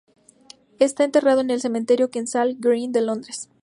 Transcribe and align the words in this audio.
Está 0.79 1.03
enterrado 1.03 1.41
en 1.41 1.51
el 1.51 1.61
cementerio 1.61 2.09
Kensal 2.09 2.55
Green 2.59 2.91
de 2.91 3.01
Londres. 3.03 3.51